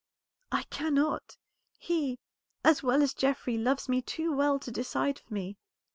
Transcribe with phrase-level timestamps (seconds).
[0.51, 1.37] "I cannot.
[1.77, 2.17] He,
[2.63, 5.57] as well as Geoffrey, loves me too well to decide for me.